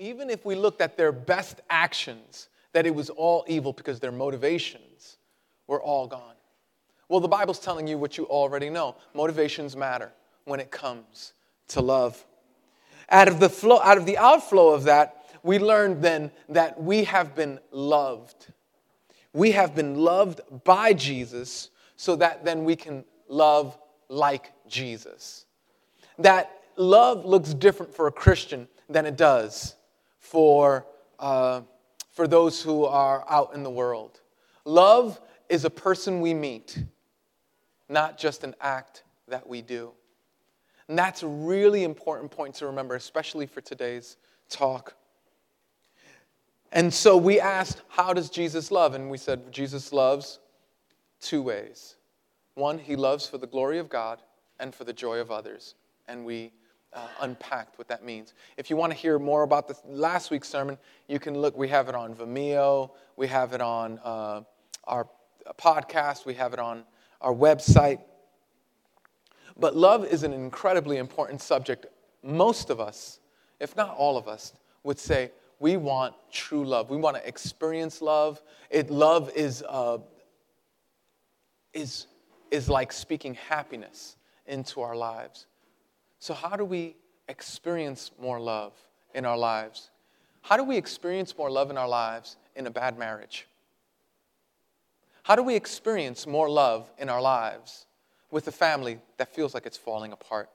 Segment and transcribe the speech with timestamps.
[0.00, 4.10] even if we looked at their best actions, that it was all evil because their
[4.10, 5.18] motivations
[5.66, 6.34] were all gone.
[7.08, 8.96] Well, the Bible's telling you what you already know.
[9.14, 10.10] Motivations matter
[10.44, 11.34] when it comes
[11.68, 12.24] to love.
[13.10, 17.04] Out of the flow, out of the outflow of that, we learned then that we
[17.04, 18.46] have been loved.
[19.32, 23.76] We have been loved by Jesus so that then we can love
[24.08, 25.44] like Jesus.
[26.18, 29.76] That love looks different for a Christian than it does
[30.30, 30.86] for,
[31.18, 31.60] uh,
[32.12, 34.20] for those who are out in the world.
[34.64, 36.84] Love is a person we meet,
[37.88, 39.90] not just an act that we do.
[40.86, 44.16] And that's a really important point to remember, especially for today's
[44.48, 44.94] talk.
[46.70, 48.94] And so we asked, How does Jesus love?
[48.94, 50.38] And we said, Jesus loves
[51.20, 51.96] two ways.
[52.54, 54.22] One, he loves for the glory of God
[54.60, 55.74] and for the joy of others.
[56.06, 56.52] And we
[56.92, 58.34] uh, unpacked what that means.
[58.56, 61.56] If you want to hear more about this last week's sermon, you can look.
[61.56, 64.42] We have it on Vimeo, we have it on uh,
[64.84, 65.08] our
[65.58, 66.84] podcast, we have it on
[67.20, 68.00] our website.
[69.58, 71.86] But love is an incredibly important subject.
[72.22, 73.20] Most of us,
[73.60, 76.88] if not all of us, would say we want true love.
[76.88, 78.42] We want to experience love.
[78.70, 79.98] It, love is, uh,
[81.74, 82.06] is,
[82.50, 84.16] is like speaking happiness
[84.46, 85.46] into our lives.
[86.20, 86.96] So, how do we
[87.28, 88.74] experience more love
[89.14, 89.90] in our lives?
[90.42, 93.46] How do we experience more love in our lives in a bad marriage?
[95.22, 97.86] How do we experience more love in our lives
[98.30, 100.50] with a family that feels like it's falling apart?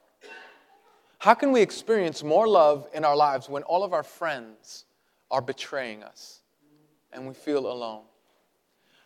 [1.17, 4.85] How can we experience more love in our lives when all of our friends
[5.31, 6.41] are betraying us
[7.11, 8.03] and we feel alone?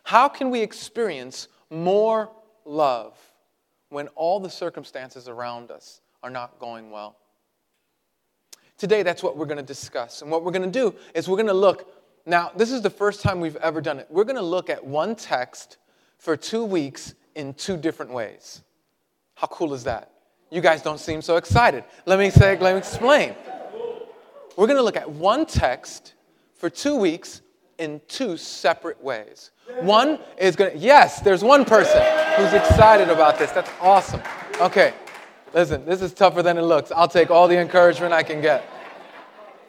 [0.02, 2.30] How can we experience more
[2.66, 3.18] love
[3.88, 7.16] when all the circumstances around us are not going well.
[8.78, 10.22] Today, that's what we're going to discuss.
[10.22, 11.92] And what we're going to do is we're going to look.
[12.26, 14.06] Now, this is the first time we've ever done it.
[14.10, 15.76] We're going to look at one text
[16.18, 18.62] for two weeks in two different ways.
[19.34, 20.12] How cool is that?
[20.50, 21.84] You guys don't seem so excited.
[22.06, 23.34] Let me say, let me explain.
[24.56, 26.14] We're going to look at one text
[26.54, 27.40] for two weeks
[27.78, 29.52] in two separate ways.
[29.80, 32.02] One is going to, yes, there's one person
[32.36, 33.52] who's excited about this.
[33.52, 34.20] That's awesome.
[34.60, 34.92] Okay,
[35.52, 36.92] Listen, this is tougher than it looks.
[36.92, 38.64] I'll take all the encouragement I can get.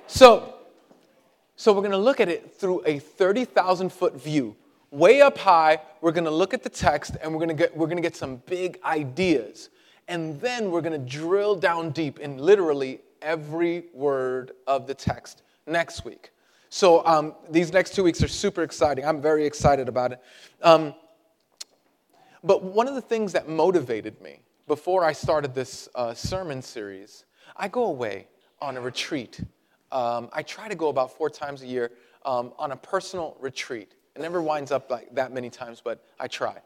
[0.06, 0.56] So,
[1.56, 4.56] so we're going to look at it through a 30,000 foot view.
[4.92, 7.76] Way up high, we're going to look at the text and we're going to get,
[7.76, 9.70] we're going to get some big ideas.
[10.08, 15.42] And then we're going to drill down deep in literally every word of the text
[15.66, 16.32] next week.
[16.70, 19.04] So um, these next two weeks are super exciting.
[19.04, 20.20] I'm very excited about it.
[20.62, 20.94] Um,
[22.44, 27.26] but one of the things that motivated me before I started this uh, sermon series,
[27.56, 28.28] I go away
[28.62, 29.40] on a retreat.
[29.92, 31.92] Um, I try to go about four times a year
[32.26, 33.94] um, on a personal retreat.
[34.16, 36.58] It never winds up like that many times, but I try.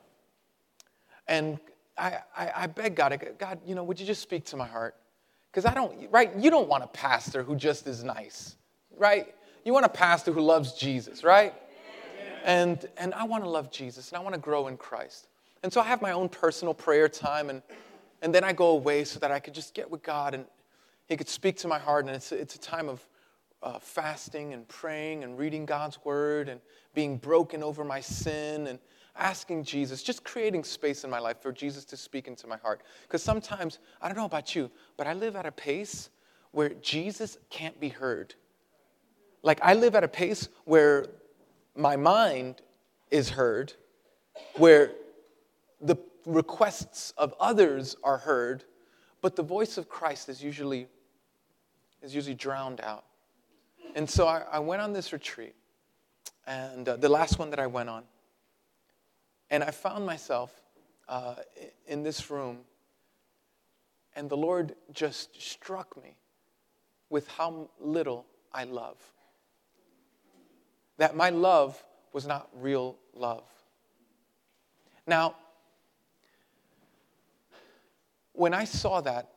[1.28, 1.60] And
[1.98, 4.96] I, I, I beg God, God, you know, would you just speak to my heart?
[5.52, 6.36] Because I don't, right?
[6.38, 8.58] You don't want a pastor who just is nice,
[8.98, 9.34] right?
[9.64, 11.54] You want a pastor who loves Jesus, right?
[12.44, 15.28] And, and I want to love Jesus and I want to grow in Christ.
[15.66, 17.64] And so I have my own personal prayer time and
[18.22, 20.46] and then I go away so that I could just get with God and
[21.08, 22.06] He could speak to my heart.
[22.06, 23.06] And it's, it's a time of
[23.62, 26.60] uh, fasting and praying and reading God's word and
[26.94, 28.80] being broken over my sin and
[29.16, 32.82] asking Jesus, just creating space in my life for Jesus to speak into my heart.
[33.04, 36.10] Because sometimes, I don't know about you, but I live at a pace
[36.52, 38.36] where Jesus can't be heard.
[39.42, 41.08] Like, I live at a pace where
[41.76, 42.62] my mind
[43.12, 43.74] is heard,
[44.56, 44.92] where
[45.82, 48.64] the requests of others are heard,
[49.22, 50.88] but the voice of Christ is usually,
[52.02, 53.06] is usually drowned out.
[53.96, 55.56] And so I, I went on this retreat,
[56.46, 58.04] and uh, the last one that I went on,
[59.50, 60.52] and I found myself
[61.08, 61.36] uh,
[61.88, 62.60] in this room,
[64.16, 66.16] and the Lord just struck me
[67.10, 68.98] with how little I love.
[70.98, 71.82] That my love
[72.14, 73.44] was not real love.
[75.06, 75.36] Now,
[78.36, 79.30] when I saw that,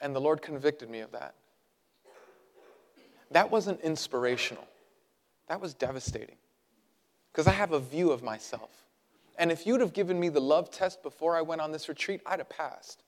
[0.00, 1.34] and the Lord convicted me of that,
[3.30, 4.66] that wasn't inspirational.
[5.48, 6.36] That was devastating.
[7.32, 8.70] Because I have a view of myself.
[9.38, 12.20] And if you'd have given me the love test before I went on this retreat,
[12.26, 13.02] I'd have passed.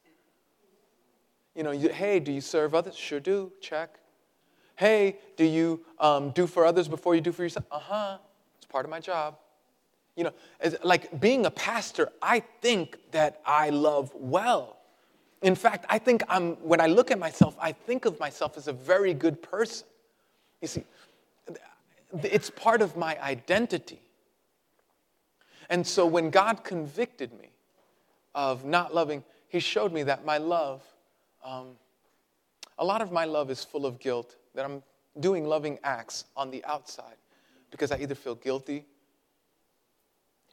[1.55, 2.97] You know, you, hey, do you serve others?
[2.97, 3.53] Sure do.
[3.61, 3.99] Check.
[4.77, 7.67] Hey, do you um, do for others before you do for yourself?
[7.71, 8.19] Uh huh.
[8.57, 9.37] It's part of my job.
[10.17, 10.33] You know,
[10.83, 14.79] like being a pastor, I think that I love well.
[15.45, 18.67] In fact, I think I'm, when I look at myself, I think of myself as
[18.67, 19.87] a very good person.
[20.63, 20.85] You see,
[22.23, 24.01] it's part of my identity.
[25.69, 27.51] And so when God convicted me
[28.35, 30.83] of not loving, He showed me that my love,
[31.45, 31.73] um,
[32.79, 34.83] a lot of my love is full of guilt, that I'm
[35.21, 37.17] doing loving acts on the outside
[37.71, 38.87] because I either feel guilty,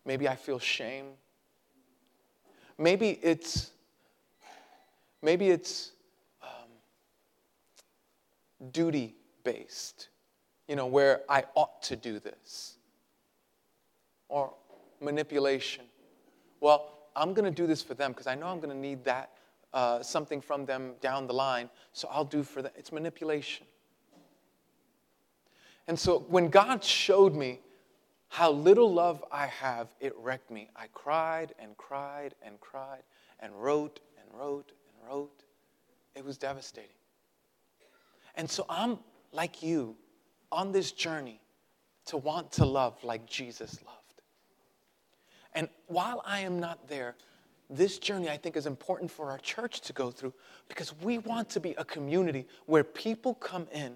[0.04, 1.12] maybe I feel shame,
[2.78, 3.72] maybe it's
[5.22, 5.92] maybe it's
[6.42, 6.70] um,
[8.72, 10.10] duty based,
[10.68, 12.76] you know, where I ought to do this,
[14.30, 14.54] or
[15.00, 15.86] manipulation.
[16.60, 19.04] Well, I'm going to do this for them because I know I'm going to need
[19.06, 19.32] that
[19.74, 22.72] uh, something from them down the line, so I'll do for them.
[22.76, 23.66] It's manipulation.
[25.88, 27.60] And so when God showed me
[28.30, 30.70] how little love I have, it wrecked me.
[30.76, 33.04] I cried and cried and cried
[33.40, 34.72] and wrote and wrote
[35.08, 35.44] wrote.
[36.16, 36.90] It was devastating.
[38.36, 39.00] And so I'm
[39.32, 39.96] like you
[40.52, 41.40] on this journey
[42.06, 44.22] to want to love like Jesus loved.
[45.54, 47.16] And while I am not there,
[47.70, 50.34] this journey I think is important for our church to go through
[50.68, 53.96] because we want to be a community where people come in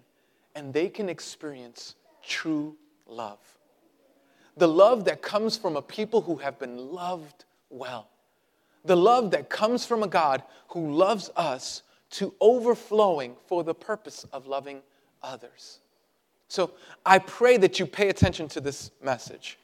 [0.56, 2.76] and they can experience true
[3.06, 3.40] love.
[4.58, 8.10] The love that comes from a people who have been loved well.
[8.86, 14.26] The love that comes from a God who loves us to overflowing for the purpose
[14.32, 14.82] of loving
[15.22, 15.80] others.
[16.48, 16.72] So
[17.06, 19.58] I pray that you pay attention to this message.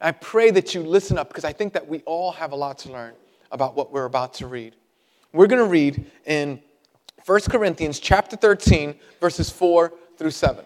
[0.00, 2.78] I pray that you listen up because I think that we all have a lot
[2.78, 3.14] to learn
[3.50, 4.76] about what we're about to read.
[5.32, 6.60] We're going to read in
[7.24, 10.64] 1 Corinthians chapter 13 verses 4 through 7.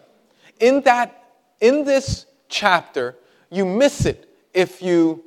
[0.61, 1.21] In that
[1.61, 3.17] in this chapter,
[3.51, 5.25] you miss it if you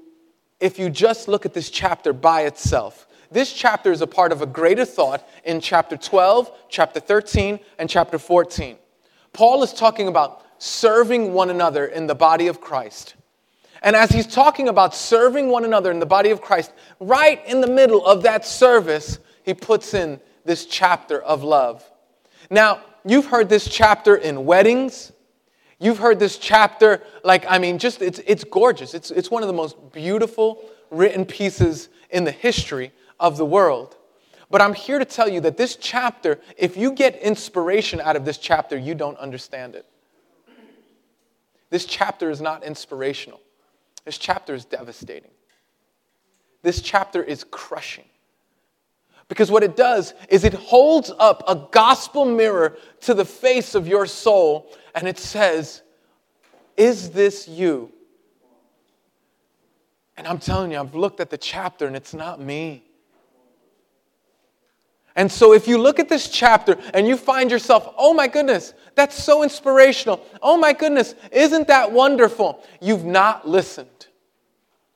[0.64, 3.06] if you just look at this chapter by itself.
[3.30, 7.90] This chapter is a part of a greater thought in chapter 12, chapter 13, and
[7.90, 8.78] chapter 14.
[9.34, 13.16] Paul is talking about serving one another in the body of Christ.
[13.82, 16.72] And as he's talking about serving one another in the body of Christ,
[17.02, 21.84] right in the middle of that service, he puts in this chapter of love.
[22.50, 25.12] Now, you've heard this chapter in weddings.
[25.84, 28.94] You've heard this chapter, like, I mean, just it's, it's gorgeous.
[28.94, 33.98] It's, it's one of the most beautiful written pieces in the history of the world.
[34.50, 38.24] But I'm here to tell you that this chapter, if you get inspiration out of
[38.24, 39.86] this chapter, you don't understand it.
[41.70, 43.42] This chapter is not inspirational.
[44.06, 45.32] This chapter is devastating.
[46.62, 48.06] This chapter is crushing.
[49.28, 53.86] Because what it does is it holds up a gospel mirror to the face of
[53.86, 55.82] your soul and it says,
[56.78, 57.92] Is this you?
[60.16, 62.84] And I'm telling you, I've looked at the chapter and it's not me.
[65.16, 68.74] And so, if you look at this chapter and you find yourself, oh my goodness,
[68.96, 70.26] that's so inspirational.
[70.42, 72.64] Oh my goodness, isn't that wonderful?
[72.82, 74.08] You've not listened.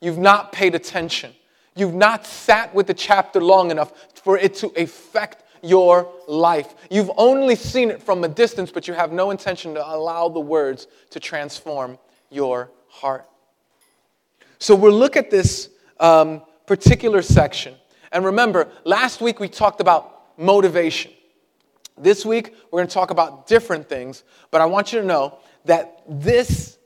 [0.02, 1.34] You've not paid attention.
[1.76, 6.75] You've not sat with the chapter long enough for it to affect your life.
[6.89, 10.39] You've only seen it from a distance, but you have no intention to allow the
[10.39, 11.98] words to transform
[12.30, 13.27] your heart.
[14.59, 15.69] So we'll look at this
[16.00, 17.75] um, particular section.
[18.12, 21.12] And remember, last week we talked about motivation.
[21.98, 25.39] This week we're going to talk about different things, but I want you to know
[25.65, 26.78] that this,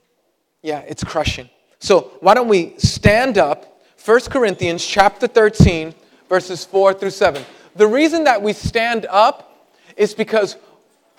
[0.62, 1.50] yeah, it's crushing.
[1.80, 3.82] So why don't we stand up?
[4.04, 5.94] 1 Corinthians chapter 13,
[6.28, 7.44] verses 4 through 7.
[7.76, 10.58] The reason that we stand up is because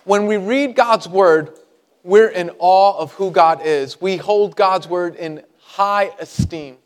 [0.05, 1.59] when we read God's word,
[2.05, 4.01] we're in awe of who God is.
[4.01, 6.77] We hold God's word in high esteem.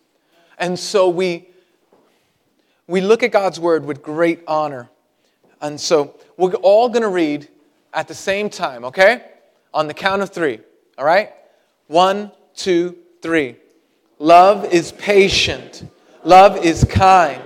[0.58, 1.49] And so we,
[2.87, 4.88] we look at God's word with great honor.
[5.61, 7.49] And so we're all going to read
[7.92, 9.25] at the same time, okay?
[9.73, 10.61] On the count of three,
[10.99, 11.32] all right?
[11.88, 13.56] One, two, three.
[14.18, 15.88] Love is patient.
[16.25, 17.46] Love is kind.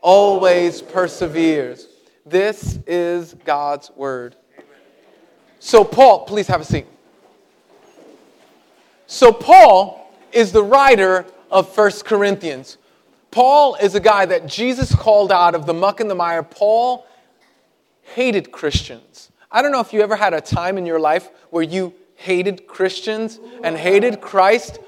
[0.00, 1.88] always perseveres.
[2.24, 4.36] This is God's word.
[5.60, 6.86] So, Paul, please have a seat.
[9.06, 12.76] So, Paul is the writer of First Corinthians.
[13.30, 16.42] Paul is a guy that Jesus called out of the muck and the mire.
[16.42, 17.06] Paul
[18.02, 19.30] hated Christians.
[19.50, 22.66] I don't know if you ever had a time in your life where you hated
[22.66, 24.80] Christians and hated Christ,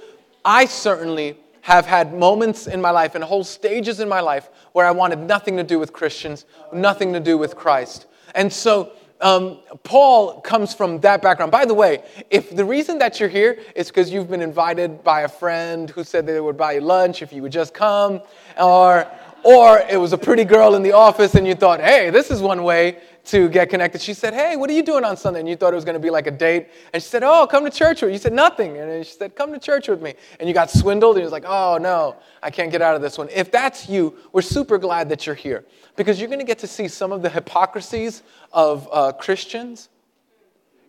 [0.45, 4.87] I certainly have had moments in my life and whole stages in my life where
[4.87, 8.07] I wanted nothing to do with Christians, nothing to do with Christ.
[8.35, 11.53] And so um, Paul comes from that background.
[11.53, 15.23] By the way, if the reason that you're here is because you've been invited by
[15.23, 18.23] a friend who said they would buy you lunch if you would just come,
[18.59, 19.07] or
[19.43, 22.43] or it was a pretty girl in the office and you thought, hey, this is
[22.43, 24.01] one way to get connected.
[24.01, 25.41] She said, Hey, what are you doing on Sunday?
[25.41, 26.69] And you thought it was going to be like a date.
[26.93, 28.15] And she said, Oh, come to church with me.
[28.15, 28.79] You said, Nothing.
[28.79, 30.15] And she said, Come to church with me.
[30.39, 33.03] And you got swindled and you was like, Oh, no, I can't get out of
[33.03, 33.29] this one.
[33.31, 35.65] If that's you, we're super glad that you're here
[35.97, 38.23] because you're going to get to see some of the hypocrisies
[38.53, 39.89] of uh, Christians.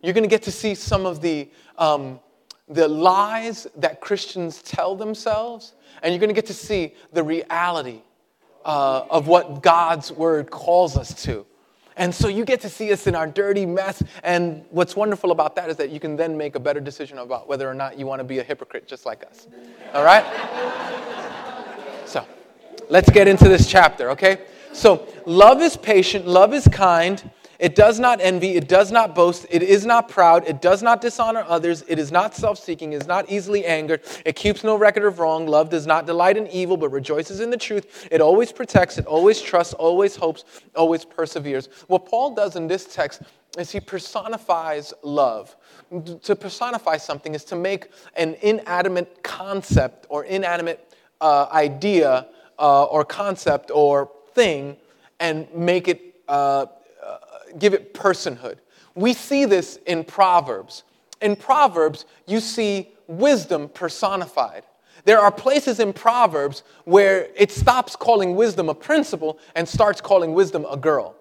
[0.01, 2.19] You're going to get to see some of the, um,
[2.67, 5.73] the lies that Christians tell themselves.
[6.01, 8.01] And you're going to get to see the reality
[8.65, 11.45] uh, of what God's word calls us to.
[11.97, 14.01] And so you get to see us in our dirty mess.
[14.23, 17.47] And what's wonderful about that is that you can then make a better decision about
[17.47, 19.47] whether or not you want to be a hypocrite just like us.
[19.93, 20.25] All right?
[22.05, 22.25] So
[22.89, 24.41] let's get into this chapter, okay?
[24.73, 27.29] So love is patient, love is kind.
[27.61, 30.99] It does not envy, it does not boast, it is not proud, it does not
[30.99, 34.75] dishonor others, it is not self seeking, it is not easily angered, it keeps no
[34.75, 35.45] record of wrong.
[35.45, 38.07] Love does not delight in evil, but rejoices in the truth.
[38.09, 40.43] It always protects, it always trusts, always hopes,
[40.75, 41.69] always perseveres.
[41.85, 43.21] What Paul does in this text
[43.59, 45.55] is he personifies love.
[46.23, 52.25] To personify something is to make an inanimate concept or inanimate uh, idea
[52.57, 54.77] uh, or concept or thing
[55.19, 56.15] and make it.
[56.27, 56.65] Uh,
[57.59, 58.57] give it personhood.
[58.95, 60.83] We see this in Proverbs.
[61.21, 64.63] In Proverbs, you see wisdom personified.
[65.05, 70.33] There are places in Proverbs where it stops calling wisdom a principle and starts calling
[70.33, 71.15] wisdom a girl.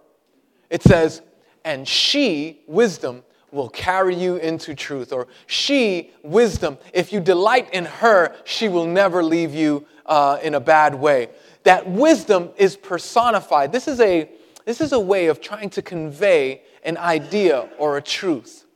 [0.68, 1.22] It says,
[1.64, 3.22] and she, wisdom,
[3.52, 5.12] will carry you into truth.
[5.12, 10.54] Or she, wisdom, if you delight in her, she will never leave you uh, in
[10.54, 11.30] a bad way.
[11.64, 13.72] That wisdom is personified.
[13.72, 14.28] This is a
[14.70, 18.66] this is a way of trying to convey an idea or a truth.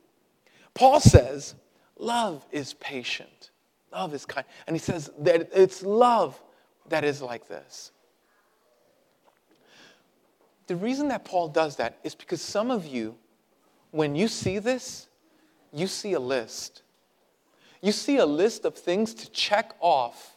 [0.73, 1.55] Paul says,
[1.97, 3.51] Love is patient,
[3.93, 4.45] love is kind.
[4.67, 6.37] And he says that it's love
[6.89, 7.93] that is like this.
[10.67, 13.15] The reason that Paul does that is because some of you,
[13.91, 15.07] when you see this,
[15.71, 16.81] you see a list.
[17.81, 20.35] You see a list of things to check off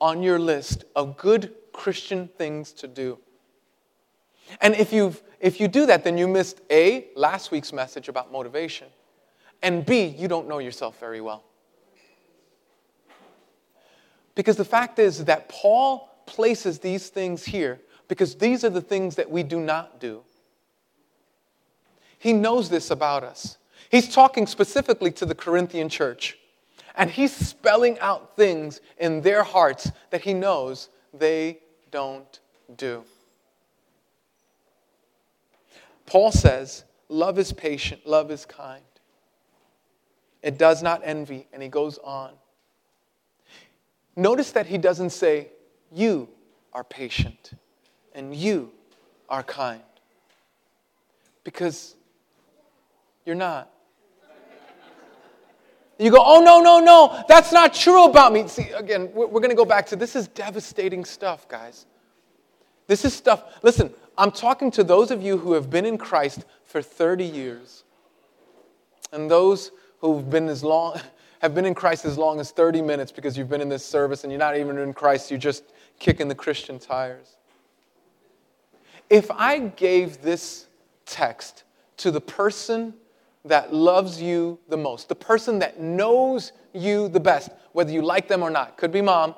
[0.00, 3.18] on your list of good Christian things to do.
[4.60, 8.32] And if, you if you do that, then you missed A, last week's message about
[8.32, 8.88] motivation,
[9.62, 11.44] and B, you don't know yourself very well.
[14.34, 19.16] Because the fact is that Paul places these things here because these are the things
[19.16, 20.22] that we do not do.
[22.18, 23.58] He knows this about us.
[23.90, 26.38] He's talking specifically to the Corinthian church,
[26.96, 31.58] and he's spelling out things in their hearts that he knows they
[31.90, 32.40] don't
[32.76, 33.04] do.
[36.08, 38.82] Paul says, Love is patient, love is kind.
[40.42, 42.32] It does not envy, and he goes on.
[44.16, 45.48] Notice that he doesn't say,
[45.92, 46.28] You
[46.72, 47.52] are patient
[48.14, 48.72] and you
[49.28, 49.82] are kind.
[51.44, 51.94] Because
[53.26, 53.70] you're not.
[55.98, 58.46] You go, oh, no, no, no, that's not true about me.
[58.46, 61.86] See, again, we're, going to go back to this is devastating stuff, guys.
[62.86, 66.44] This is stuff, listen, I'm talking to those of you who have been in Christ
[66.64, 67.84] for 30 years.
[69.12, 69.70] And those
[70.00, 71.00] who've been as long
[71.38, 74.24] have been in Christ as long as 30 minutes because you've been in this service
[74.24, 75.62] and you're not even in Christ, you're just
[76.00, 77.36] kicking the Christian tires.
[79.08, 80.66] If I gave this
[81.06, 81.62] text
[81.98, 82.94] to the person
[83.44, 88.26] that loves you the most, the person that knows you the best, whether you like
[88.26, 89.36] them or not, could be mom,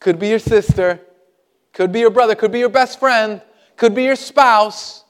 [0.00, 1.00] could be your sister,
[1.78, 3.40] could be your brother, could be your best friend,
[3.76, 5.04] could be your spouse.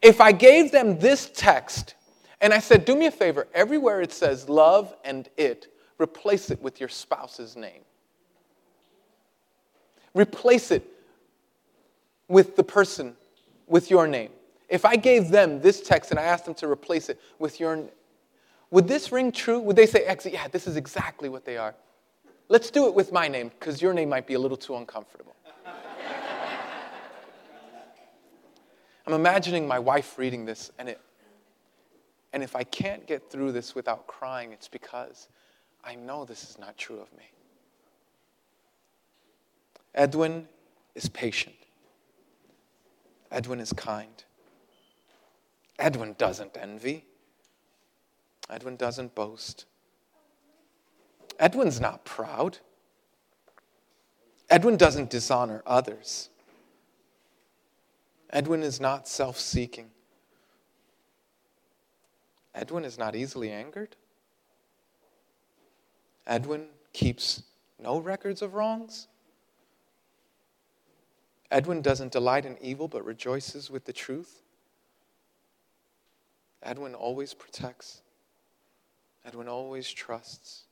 [0.00, 1.96] If I gave them this text
[2.40, 5.66] and I said, Do me a favor, everywhere it says love and it,
[5.98, 7.80] replace it with your spouse's name.
[10.14, 10.86] Replace it
[12.28, 13.16] with the person,
[13.66, 14.30] with your name.
[14.68, 17.82] If I gave them this text and I asked them to replace it with your
[18.70, 19.58] would this ring true?
[19.58, 21.74] Would they say, yeah, this is exactly what they are?
[22.48, 25.34] Let's do it with my name because your name might be a little too uncomfortable.
[29.06, 31.00] I'm imagining my wife reading this, and, it,
[32.32, 35.28] and if I can't get through this without crying, it's because
[35.84, 37.24] I know this is not true of me.
[39.94, 40.46] Edwin
[40.94, 41.56] is patient,
[43.30, 44.24] Edwin is kind,
[45.80, 47.04] Edwin doesn't envy.
[48.50, 49.64] Edwin doesn't boast.
[51.38, 52.58] Edwin's not proud.
[54.50, 56.28] Edwin doesn't dishonor others.
[58.30, 59.90] Edwin is not self seeking.
[62.54, 63.96] Edwin is not easily angered.
[66.26, 67.42] Edwin keeps
[67.78, 69.08] no records of wrongs.
[71.50, 74.42] Edwin doesn't delight in evil but rejoices with the truth.
[76.62, 78.02] Edwin always protects.
[79.24, 80.64] Edwin always trusts.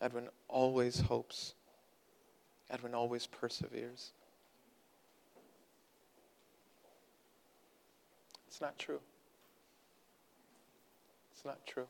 [0.00, 1.54] Edwin always hopes.
[2.70, 4.12] Edwin always perseveres.
[8.58, 8.98] It's not true.
[11.30, 11.86] It's not true.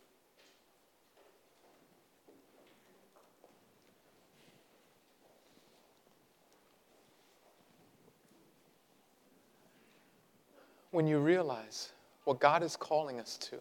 [10.90, 11.92] When you realize
[12.24, 13.56] what God is calling us to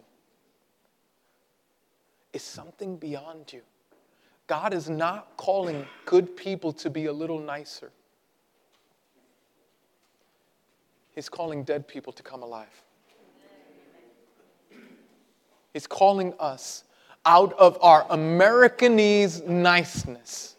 [2.34, 3.62] is something beyond you.
[4.48, 7.90] God is not calling good people to be a little nicer.
[11.14, 12.82] He's calling dead people to come alive.
[15.78, 16.82] He's calling us
[17.24, 20.56] out of our Americanese niceness.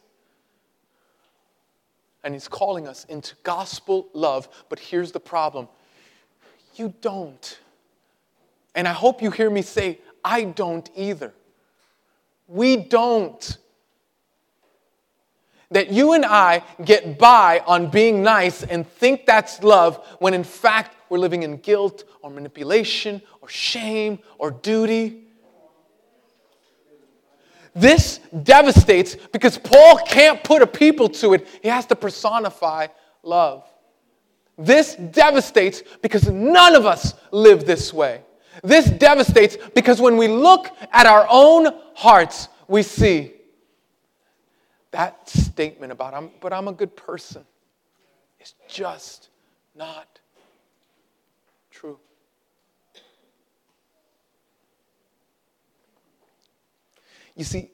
[2.23, 4.47] And He's calling us into gospel love.
[4.69, 5.67] But here's the problem
[6.77, 7.59] you don't.
[8.73, 11.33] And I hope you hear me say, I don't either.
[12.47, 13.57] We don't
[15.69, 20.45] that you and I get by on being nice and think that's love when in
[20.45, 25.23] fact we're living in guilt or manipulation or shame or duty.
[27.75, 32.87] This devastates because Paul can't put a people to it, he has to personify
[33.23, 33.65] love.
[34.57, 38.21] This devastates because none of us live this way.
[38.63, 43.33] This devastates because when we look at our own hearts, we see
[44.91, 47.45] that statement about, I'm, but I'm a good person,
[48.39, 49.29] is just
[49.75, 50.19] not
[51.71, 51.99] true.
[57.39, 57.71] You see,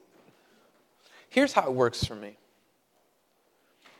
[1.27, 2.37] here's how it works for me.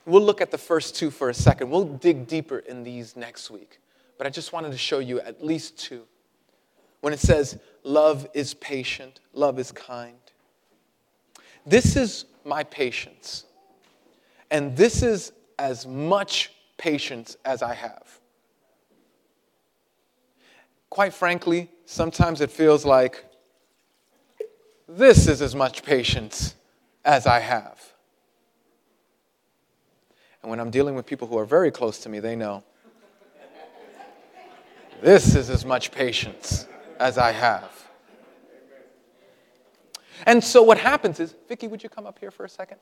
[0.06, 1.72] We'll look at the first two for a second.
[1.72, 3.80] We'll dig deeper in these next week.
[4.20, 6.04] But I just wanted to show you at least two.
[7.02, 10.20] When it says, love is patient, love is kind.
[11.66, 13.46] This is my patience.
[14.52, 18.20] And this is as much patience as I have.
[20.92, 23.26] Quite frankly, sometimes it feels like
[24.88, 26.56] this is as much patience
[27.04, 27.94] as I have.
[30.42, 32.64] And when I'm dealing with people who are very close to me, they know
[35.02, 36.68] this is as much patience
[37.00, 37.72] as I have.
[40.26, 42.78] And so what happens is, Vicki, would you come up here for a second?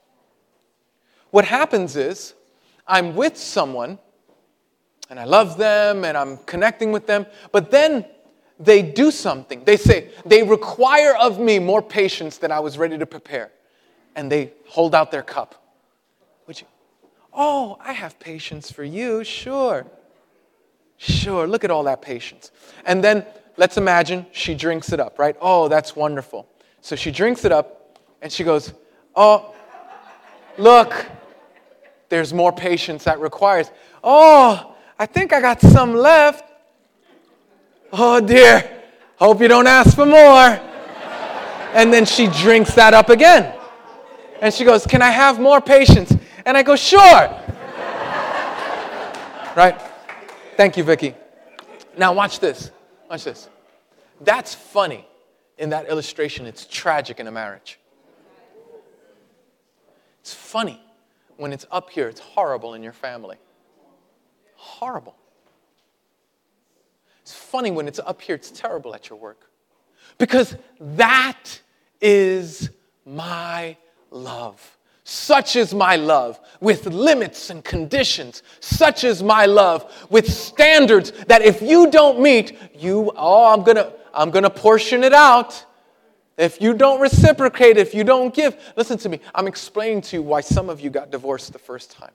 [1.32, 2.36] What happens is,
[2.86, 3.98] I'm with someone
[5.10, 8.06] and I love them and I'm connecting with them, but then
[8.60, 9.63] they do something.
[9.63, 13.52] They say, they require of me more patience than I was ready to prepare.
[14.16, 15.63] And they hold out their cup.
[16.48, 16.68] Would you?
[17.34, 19.86] Oh, I have patience for you, sure.
[20.98, 22.52] Sure, look at all that patience.
[22.86, 23.26] And then
[23.58, 25.36] let's imagine she drinks it up, right?
[25.42, 26.48] Oh, that's wonderful.
[26.82, 28.74] So she drinks it up and she goes,
[29.16, 29.54] Oh,
[30.58, 31.06] look,
[32.10, 33.72] there's more patience that requires.
[34.04, 36.53] Oh, I think I got some left.
[37.95, 38.84] Oh dear,
[39.17, 40.60] hope you don't ask for more.
[41.73, 43.56] And then she drinks that up again.
[44.41, 46.12] And she goes, Can I have more patience?
[46.45, 46.99] And I go, Sure.
[49.56, 49.79] right?
[50.58, 51.13] Thank you, Vicki.
[51.97, 52.71] Now watch this.
[53.10, 53.47] Watch this.
[54.21, 55.08] That's funny
[55.58, 57.79] in that illustration, it's tragic in a marriage.
[60.21, 60.82] It's funny.
[61.38, 63.38] When it's up here, it's horrible in your family.
[64.56, 65.15] Horrible.
[67.23, 69.49] It's funny when it's up here, it's terrible at your work.
[70.17, 71.62] Because that
[72.01, 72.69] is
[73.05, 73.77] my
[74.12, 74.77] love.
[75.05, 78.43] Such is my love with limits and conditions.
[78.59, 83.93] Such is my love with standards that if you don't meet, you, oh, I'm gonna,
[84.13, 85.65] I'm going to portion it out.
[86.38, 89.21] If you don't reciprocate, if you don't give, listen to me.
[89.33, 92.12] I'm explaining to you why some of you got divorced the first time.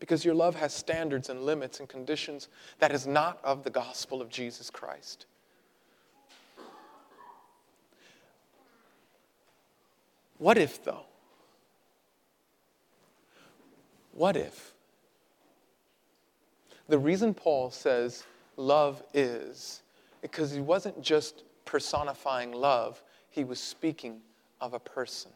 [0.00, 4.22] Because your love has standards and limits and conditions that is not of the gospel
[4.22, 5.26] of Jesus Christ.
[10.38, 11.04] What if, though?
[14.12, 14.74] What if?
[16.88, 18.24] The reason Paul says
[18.56, 19.82] love is.
[20.22, 24.20] Because he wasn't just personifying love, he was speaking
[24.60, 25.30] of a person.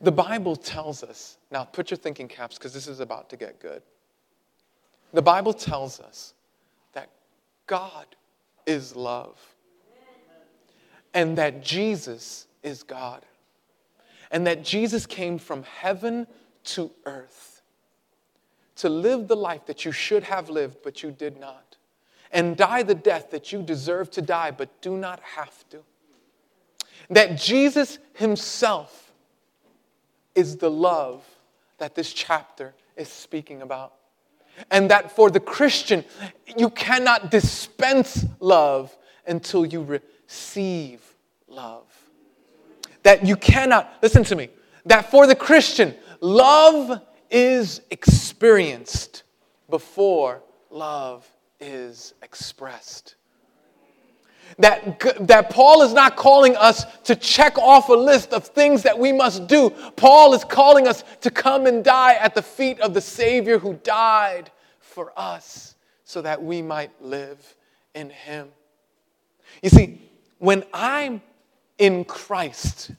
[0.00, 3.60] The Bible tells us, now put your thinking caps because this is about to get
[3.60, 3.82] good.
[5.12, 6.34] The Bible tells us
[6.92, 7.08] that
[7.66, 8.06] God
[8.66, 9.38] is love
[11.14, 13.24] and that Jesus is God
[14.30, 16.26] and that Jesus came from heaven
[16.64, 17.62] to earth
[18.76, 21.76] to live the life that you should have lived but you did not
[22.30, 25.78] and die the death that you deserve to die but do not have to.
[27.10, 29.07] That Jesus himself
[30.38, 31.24] is the love
[31.78, 33.94] that this chapter is speaking about.
[34.70, 36.04] And that for the Christian,
[36.56, 38.96] you cannot dispense love
[39.26, 41.02] until you receive
[41.48, 41.86] love.
[43.02, 44.48] That you cannot, listen to me,
[44.86, 49.24] that for the Christian, love is experienced
[49.68, 53.16] before love is expressed.
[54.58, 58.98] That, that Paul is not calling us to check off a list of things that
[58.98, 59.70] we must do.
[59.96, 63.74] Paul is calling us to come and die at the feet of the Savior who
[63.84, 67.56] died for us so that we might live
[67.94, 68.48] in Him.
[69.62, 70.00] You see,
[70.38, 71.20] when I'm
[71.78, 72.90] in Christ,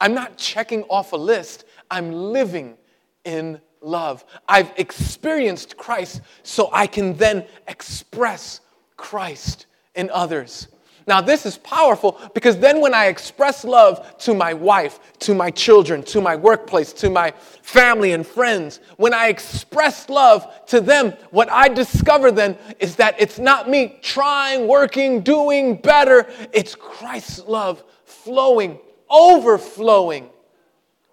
[0.00, 2.76] I'm not checking off a list, I'm living
[3.24, 4.24] in love.
[4.48, 8.60] I've experienced Christ, so I can then express
[8.96, 10.68] Christ in others.
[11.06, 15.50] Now, this is powerful because then when I express love to my wife, to my
[15.50, 21.14] children, to my workplace, to my family and friends, when I express love to them,
[21.30, 26.28] what I discover then is that it's not me trying, working, doing better.
[26.52, 30.28] It's Christ's love flowing, overflowing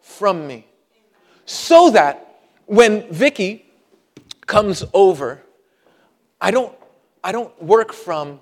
[0.02, 0.68] from me.
[1.46, 3.66] So that when Vicky
[4.46, 5.42] comes over,
[6.40, 6.76] I don't,
[7.24, 8.42] I don't work from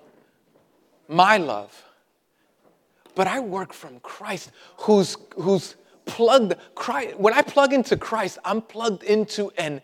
[1.08, 1.84] my love,
[3.16, 6.56] but I work from Christ who's, who's plugged.
[6.76, 9.82] Christ, when I plug into Christ, I'm plugged into an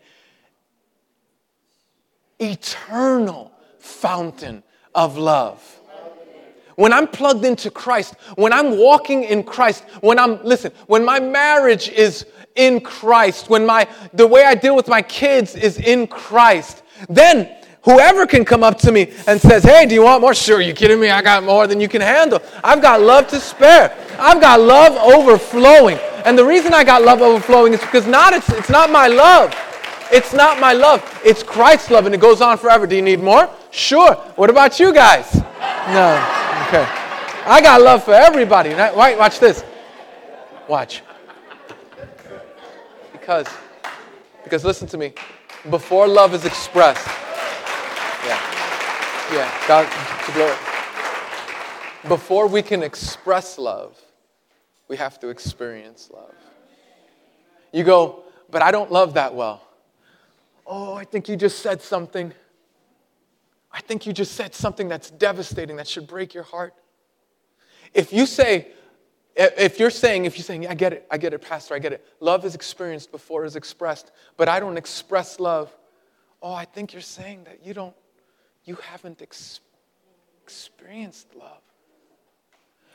[2.38, 4.62] eternal fountain
[4.94, 5.80] of love.
[6.76, 11.20] When I'm plugged into Christ, when I'm walking in Christ, when I'm, listen, when my
[11.20, 16.06] marriage is in Christ, when my, the way I deal with my kids is in
[16.06, 20.34] Christ, then Whoever can come up to me and says, Hey, do you want more?
[20.34, 21.10] Sure, you kidding me?
[21.10, 22.40] I got more than you can handle.
[22.62, 23.96] I've got love to spare.
[24.18, 25.98] I've got love overflowing.
[26.24, 29.52] And the reason I got love overflowing is because not it's, it's not my love.
[30.12, 31.02] It's not my love.
[31.24, 32.86] It's Christ's love, and it goes on forever.
[32.86, 33.48] Do you need more?
[33.70, 34.14] Sure.
[34.36, 35.34] What about you guys?
[35.34, 36.14] No.
[36.68, 36.86] Okay.
[37.46, 38.70] I got love for everybody.
[38.70, 39.18] Right?
[39.18, 39.64] Watch this.
[40.68, 41.02] Watch.
[43.12, 43.46] Because,
[44.44, 45.14] because listen to me.
[45.70, 47.08] Before love is expressed,
[48.24, 48.40] yeah.
[49.32, 49.68] Yeah.
[49.68, 50.56] God, to glory.
[52.08, 54.00] Before we can express love,
[54.88, 56.34] we have to experience love.
[57.72, 59.62] You go, but I don't love that well.
[60.66, 62.32] Oh, I think you just said something.
[63.72, 66.74] I think you just said something that's devastating, that should break your heart.
[67.94, 68.68] If you say,
[69.34, 71.92] if you're saying, if you're saying, I get it, I get it, Pastor, I get
[71.92, 72.06] it.
[72.20, 75.74] Love is experienced before it is expressed, but I don't express love.
[76.42, 77.94] Oh, I think you're saying that you don't
[78.64, 79.60] you haven't ex-
[80.42, 81.60] experienced love.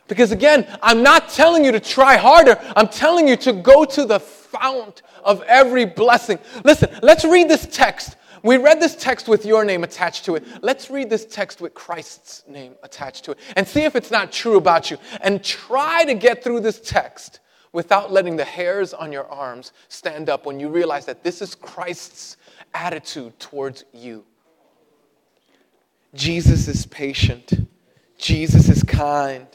[0.08, 2.58] Because again, I'm not telling you to try harder.
[2.76, 6.40] I'm telling you to go to the fount of every blessing.
[6.64, 8.16] Listen, let's read this text.
[8.44, 10.46] We read this text with your name attached to it.
[10.62, 14.32] Let's read this text with Christ's name attached to it and see if it's not
[14.32, 14.98] true about you.
[15.22, 17.42] And try to get through this text
[17.74, 21.56] without letting the hairs on your arms stand up when you realize that this is
[21.56, 22.38] Christ's
[22.74, 24.24] attitude towards you.
[26.18, 27.54] Jesus is patient.
[28.18, 29.48] Jesus is kind.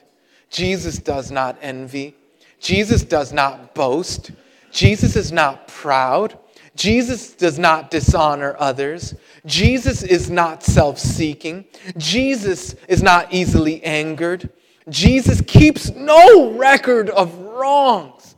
[0.48, 2.14] Jesus does not envy.
[2.60, 4.30] Jesus does not boast.
[4.70, 6.38] Jesus is not proud.
[6.76, 9.14] Jesus does not dishonor others.
[9.44, 11.64] Jesus is not self seeking.
[11.98, 14.48] Jesus is not easily angered.
[14.88, 18.36] Jesus keeps no record of wrongs.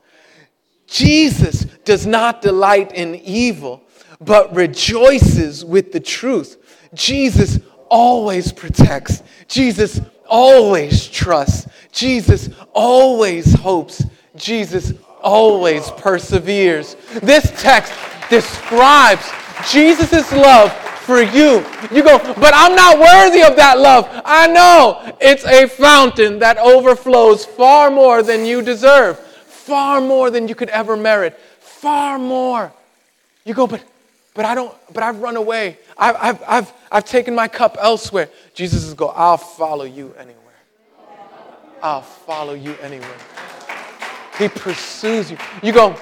[0.87, 3.83] Jesus does not delight in evil,
[4.21, 6.57] but rejoices with the truth.
[6.95, 9.23] Jesus always protects.
[9.49, 11.69] Jesus always trusts.
[11.93, 14.05] Jesus always hopes.
[14.37, 14.93] Jesus
[15.23, 16.97] always perseveres.
[17.23, 17.93] This text
[18.29, 19.31] describes
[19.71, 20.73] Jesus' love
[21.05, 21.65] for you.
[21.93, 24.09] You go, but I'm not worthy of that love.
[24.25, 30.49] I know it's a fountain that overflows far more than you deserve, far more than
[30.49, 32.73] you could ever merit, far more.
[33.45, 33.85] You go, but
[34.35, 35.79] but I don't, but I've run away.
[35.97, 38.29] I've, I've, I've, I've taken my cup elsewhere.
[38.53, 40.43] Jesus is go, I'll follow you anywhere.
[41.83, 43.17] I'll follow you anywhere.
[44.39, 45.39] He pursues you.
[45.63, 45.97] You go,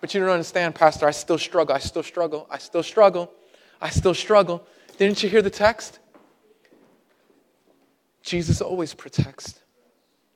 [0.00, 1.06] but you don't understand, Pastor.
[1.06, 1.74] I still struggle.
[1.74, 2.46] I still struggle.
[2.50, 3.32] I still struggle.
[3.80, 4.64] I still struggle.
[4.96, 5.98] Didn't you hear the text?
[8.22, 9.60] Jesus always protects.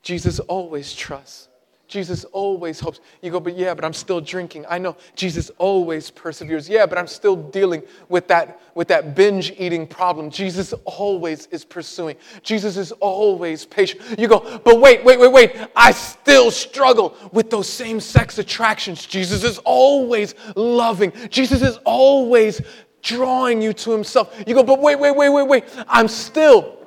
[0.02, 1.48] Jesus always trusts.
[1.92, 3.00] Jesus always hopes.
[3.20, 4.64] You go, but yeah, but I'm still drinking.
[4.66, 6.66] I know Jesus always perseveres.
[6.66, 10.30] Yeah, but I'm still dealing with that, with that binge eating problem.
[10.30, 12.16] Jesus always is pursuing.
[12.42, 14.00] Jesus is always patient.
[14.18, 15.54] You go, but wait, wait, wait, wait.
[15.76, 19.04] I still struggle with those same sex attractions.
[19.04, 21.12] Jesus is always loving.
[21.28, 22.62] Jesus is always
[23.02, 24.42] drawing you to himself.
[24.46, 25.64] You go, but wait, wait, wait, wait, wait.
[25.88, 26.78] I'm still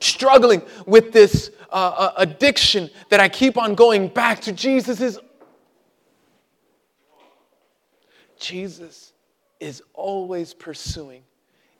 [0.00, 4.52] struggling with this uh, uh, addiction that I keep on going back to.
[4.52, 5.18] Jesus is
[8.38, 9.12] Jesus
[9.58, 11.22] is always pursuing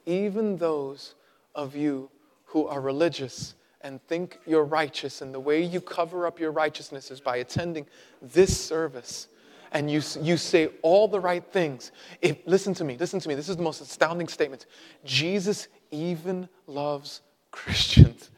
[0.07, 1.15] even those
[1.55, 2.11] of you
[2.47, 7.11] who are religious and think you're righteous, and the way you cover up your righteousness
[7.13, 7.87] is by attending
[8.21, 9.29] this service.
[9.71, 11.93] And you, you say all the right things.
[12.23, 13.35] If, listen to me, listen to me.
[13.35, 14.67] This is the most astounding statement.
[15.05, 17.21] Jesus even loves
[17.51, 18.31] Christians.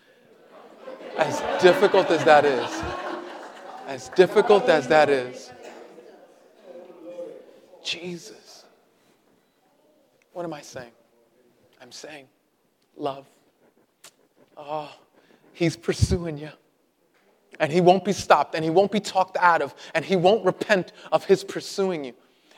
[1.21, 2.83] As difficult as that is,
[3.87, 5.53] as difficult as that is,
[7.85, 8.65] Jesus.
[10.33, 10.93] What am I saying?
[11.83, 12.27] I'm saying
[12.97, 13.27] love.
[14.57, 14.91] Oh,
[15.53, 16.51] he's pursuing you.
[17.59, 20.43] And he won't be stopped, and he won't be talked out of, and he won't
[20.47, 22.15] repent of his pursuing you.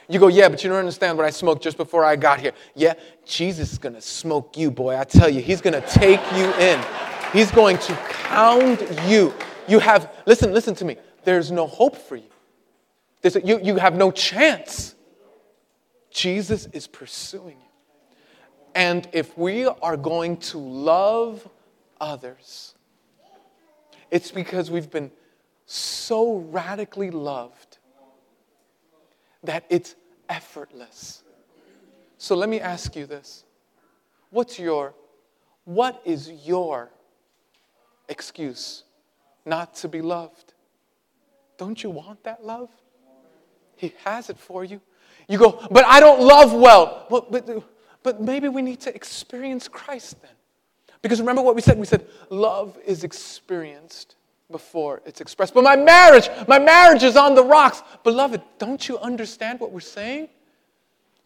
[0.09, 2.53] You go, yeah, but you don't understand what I smoked just before I got here.
[2.77, 2.94] Yeah,
[3.25, 4.96] Jesus is gonna smoke you, boy.
[4.96, 6.81] I tell you, he's gonna take you in.
[7.33, 9.33] He's going to pound you.
[9.66, 10.97] You have, listen, listen to me.
[11.25, 12.31] There's no hope for you.
[13.25, 14.95] A, you, you have no chance.
[16.11, 17.68] Jesus is pursuing you.
[18.75, 21.49] And if we are going to love
[22.01, 22.75] others,
[24.11, 25.11] it's because we've been
[25.66, 27.79] so radically loved
[29.45, 29.95] that it's
[30.29, 31.23] effortless.
[32.18, 33.45] So let me ask you this.
[34.31, 34.95] What's your
[35.64, 36.90] what is your
[38.09, 38.85] excuse
[39.45, 40.55] not to be loved.
[41.59, 42.71] Don't you want that love?
[43.77, 44.81] He has it for you.
[45.29, 47.07] You go, but I don't love well.
[47.09, 47.65] but,
[48.03, 50.31] but maybe we need to experience Christ then.
[51.03, 51.79] Because remember what we said?
[51.79, 54.15] We said love is experienced
[54.51, 55.55] before it's expressed.
[55.55, 57.83] But my marriage, my marriage is on the rocks.
[58.05, 60.29] Beloved, don't you understand what we're saying?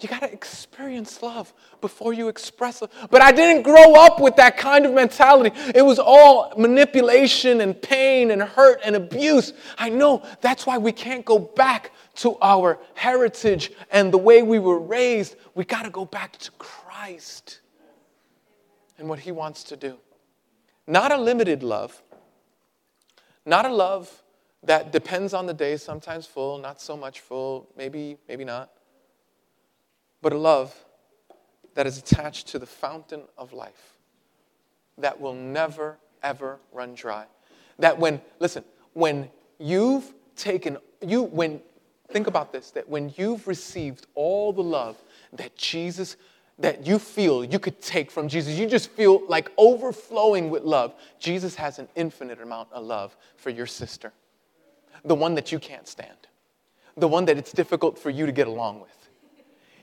[0.01, 2.91] You got to experience love before you express it.
[3.11, 5.59] But I didn't grow up with that kind of mentality.
[5.75, 9.55] It was all manipulation and pain and hurt and abuse.
[9.79, 14.59] I know that's why we can't go back to our heritage and the way we
[14.59, 15.37] were raised.
[15.55, 17.61] We got to go back to Christ
[18.99, 19.97] and what He wants to do.
[20.87, 22.03] Not a limited love,
[23.47, 24.23] not a love
[24.63, 28.71] that depends on the day, sometimes full, not so much full, maybe, maybe not
[30.23, 30.75] but a love
[31.75, 33.97] that is attached to the fountain of life
[34.99, 37.27] that will never, ever run dry.
[37.79, 41.61] That when, listen, when you've taken, you, when,
[42.09, 44.97] think about this, that when you've received all the love
[45.35, 46.17] that Jesus,
[46.59, 50.95] that you feel you could take from Jesus, you just feel like overflowing with love.
[51.19, 54.13] Jesus has an infinite amount of love for your sister,
[55.05, 56.17] the one that you can't stand,
[56.97, 58.96] the one that it's difficult for you to get along with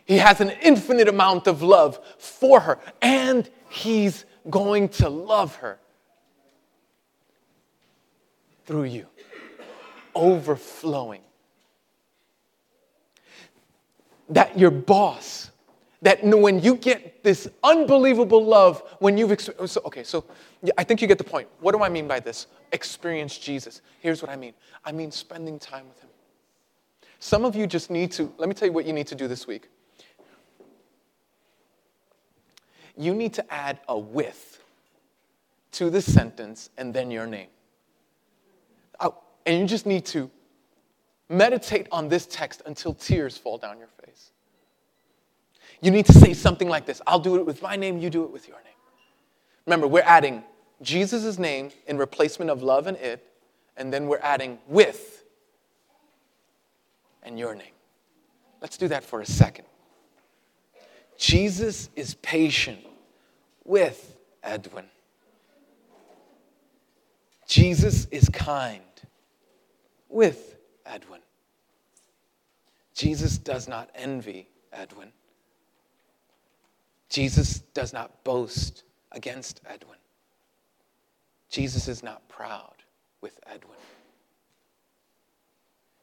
[0.05, 5.79] he has an infinite amount of love for her, and He's going to love her
[8.65, 9.07] through you,
[10.13, 11.21] overflowing.
[14.29, 15.49] That your boss,
[16.01, 20.23] that when you get this unbelievable love, when you've experienced, so, okay, so
[20.77, 21.47] I think you get the point.
[21.59, 22.47] What do I mean by this?
[22.73, 23.81] Experience Jesus.
[24.01, 24.53] Here's what I mean
[24.85, 26.09] I mean spending time with Him.
[27.19, 29.27] Some of you just need to, let me tell you what you need to do
[29.27, 29.69] this week.
[32.97, 34.61] You need to add a with
[35.73, 37.49] to the sentence and then your name.
[38.99, 40.29] Oh, and you just need to
[41.29, 44.31] meditate on this text until tears fall down your face.
[45.81, 48.23] You need to say something like this I'll do it with my name, you do
[48.23, 48.73] it with your name.
[49.65, 50.43] Remember, we're adding
[50.81, 53.25] Jesus' name in replacement of love and it,
[53.77, 55.23] and then we're adding with
[57.23, 57.67] and your name.
[58.61, 59.65] Let's do that for a second.
[61.23, 62.85] Jesus is patient
[63.63, 64.83] with Edwin.
[67.47, 68.81] Jesus is kind
[70.09, 71.21] with Edwin.
[72.93, 75.13] Jesus does not envy Edwin.
[77.07, 78.83] Jesus does not boast
[79.13, 79.99] against Edwin.
[81.49, 82.75] Jesus is not proud
[83.21, 83.77] with Edwin.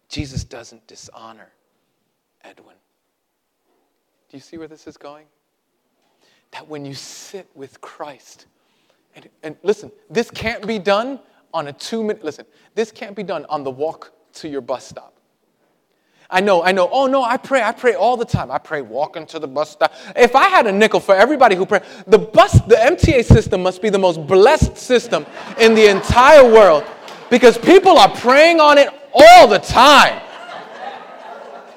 [0.08, 1.50] Jesus doesn't dishonor
[2.42, 2.76] Edwin.
[4.30, 5.26] Do you see where this is going?
[6.52, 8.46] That when you sit with Christ,
[9.16, 11.18] and, and listen, this can't be done
[11.52, 14.86] on a two minute, listen, this can't be done on the walk to your bus
[14.86, 15.16] stop.
[16.32, 16.88] I know, I know.
[16.92, 18.52] Oh no, I pray, I pray all the time.
[18.52, 19.92] I pray walking to the bus stop.
[20.14, 23.82] If I had a nickel for everybody who pray, the bus, the MTA system must
[23.82, 25.26] be the most blessed system
[25.58, 26.84] in the entire world
[27.30, 30.22] because people are praying on it all the time.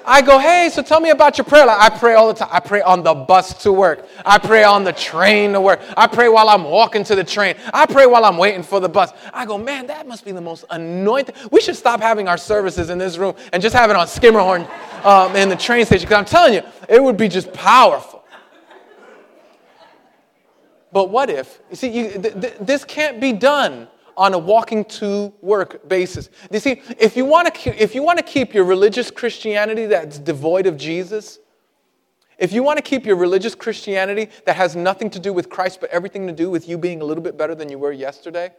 [0.05, 1.77] I go, hey, so tell me about your prayer life.
[1.79, 2.49] I pray all the time.
[2.51, 4.07] I pray on the bus to work.
[4.25, 5.81] I pray on the train to work.
[5.95, 7.55] I pray while I'm walking to the train.
[7.73, 9.11] I pray while I'm waiting for the bus.
[9.33, 11.05] I go, man, that must be the most thing.
[11.51, 14.67] We should stop having our services in this room and just have it on Schermerhorn
[15.05, 18.23] um, in the train station because I'm telling you, it would be just powerful.
[20.91, 23.87] But what if, you see, you, th- th- this can't be done
[24.17, 26.29] on a walking to work basis.
[26.51, 30.19] You see, if you want to if you want to keep your religious Christianity that's
[30.19, 31.39] devoid of Jesus,
[32.37, 35.79] if you want to keep your religious Christianity that has nothing to do with Christ
[35.79, 38.51] but everything to do with you being a little bit better than you were yesterday,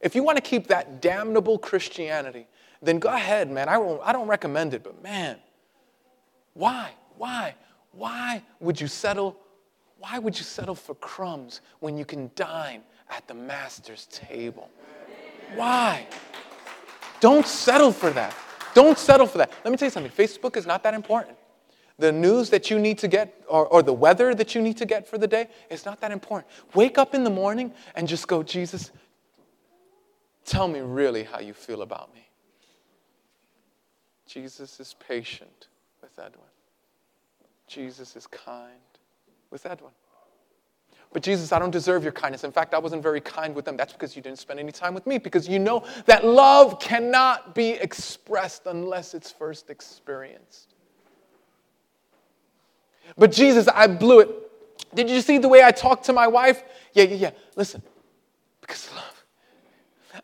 [0.00, 2.46] if you want to keep that damnable Christianity,
[2.82, 3.68] then go ahead, man.
[3.68, 5.38] I, won't, I don't recommend it, but man,
[6.54, 6.92] why?
[7.16, 7.54] Why?
[7.92, 9.36] Why would you settle?
[9.98, 14.70] Why would you settle for crumbs when you can dine at the master's table.
[15.54, 16.06] Why?
[17.20, 18.34] Don't settle for that.
[18.74, 19.52] Don't settle for that.
[19.64, 21.36] Let me tell you something Facebook is not that important.
[21.98, 24.86] The news that you need to get, or, or the weather that you need to
[24.86, 26.50] get for the day, is not that important.
[26.74, 28.90] Wake up in the morning and just go, Jesus,
[30.46, 32.26] tell me really how you feel about me.
[34.26, 35.66] Jesus is patient
[36.00, 36.46] with Edwin.
[37.66, 38.70] Jesus is kind
[39.50, 39.92] with Edwin.
[41.12, 42.44] But Jesus, I don't deserve your kindness.
[42.44, 43.76] In fact, I wasn't very kind with them.
[43.76, 47.54] That's because you didn't spend any time with me, because you know that love cannot
[47.54, 50.74] be expressed unless it's first experienced.
[53.18, 54.28] But Jesus, I blew it.
[54.94, 56.62] Did you see the way I talked to my wife?
[56.92, 57.30] Yeah, yeah, yeah.
[57.56, 57.82] Listen,
[58.60, 59.24] because love.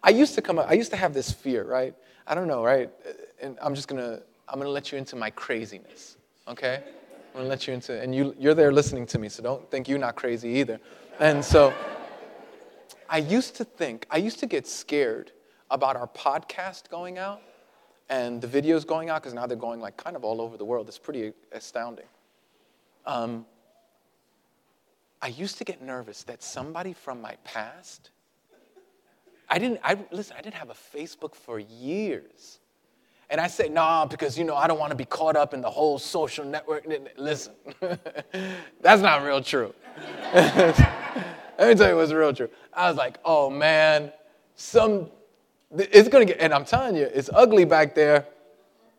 [0.02, 1.94] I used to come up, I used to have this fear, right?
[2.26, 2.90] I don't know, right?
[3.40, 6.82] And I'm just gonna, I'm gonna let you into my craziness, okay?
[7.36, 9.90] I'm gonna let you into, and you, you're there listening to me, so don't think
[9.90, 10.80] you're not crazy either.
[11.20, 11.74] And so,
[13.10, 15.32] I used to think, I used to get scared
[15.70, 17.42] about our podcast going out
[18.08, 20.64] and the videos going out because now they're going like kind of all over the
[20.64, 20.88] world.
[20.88, 22.06] It's pretty astounding.
[23.04, 23.44] Um,
[25.20, 28.12] I used to get nervous that somebody from my past,
[29.50, 32.60] I didn't, I, listen, I didn't have a Facebook for years.
[33.28, 35.60] And I say, nah, because, you know, I don't want to be caught up in
[35.60, 36.86] the whole social network.
[37.16, 37.54] Listen,
[38.80, 39.74] that's not real true.
[40.34, 42.50] Let me tell you what's real true.
[42.72, 44.12] I was like, oh, man,
[44.54, 45.08] some,
[45.76, 48.26] it's to get, and I'm telling you, it's ugly back there.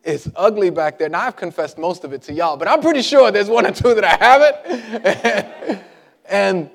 [0.04, 1.10] It's ugly back there.
[1.10, 3.72] Now, I've confessed most of it to y'all, but I'm pretty sure there's one or
[3.72, 5.84] two that I haven't.
[6.30, 6.70] and,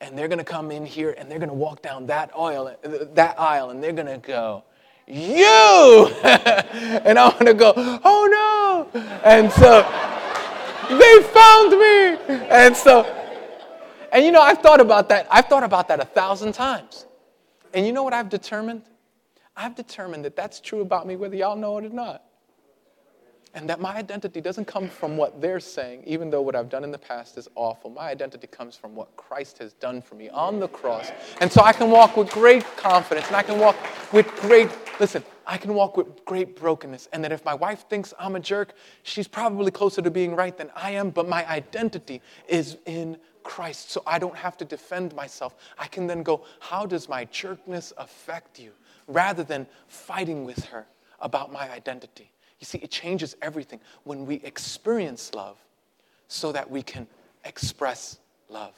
[0.00, 3.70] and they're to come in here and they're to walk down that aisle, that aisle,
[3.70, 4.64] and they're to go,
[5.06, 6.10] you.
[6.24, 9.00] and I want to go, oh no.
[9.24, 9.82] And so
[10.88, 12.46] they found me.
[12.48, 13.04] And so,
[14.12, 15.26] and you know, I've thought about that.
[15.30, 17.06] I've thought about that a thousand times.
[17.72, 18.82] And you know what I've determined?
[19.56, 22.24] I've determined that that's true about me whether y'all know it or not.
[23.54, 26.82] And that my identity doesn't come from what they're saying, even though what I've done
[26.82, 27.88] in the past is awful.
[27.88, 31.12] My identity comes from what Christ has done for me on the cross.
[31.40, 33.76] And so I can walk with great confidence and I can walk
[34.12, 37.08] with great, listen, I can walk with great brokenness.
[37.12, 40.56] And that if my wife thinks I'm a jerk, she's probably closer to being right
[40.56, 43.92] than I am, but my identity is in Christ.
[43.92, 45.54] So I don't have to defend myself.
[45.78, 48.72] I can then go, how does my jerkness affect you?
[49.06, 50.86] Rather than fighting with her
[51.20, 52.32] about my identity.
[52.60, 55.58] You see, it changes everything when we experience love
[56.28, 57.06] so that we can
[57.44, 58.74] express love.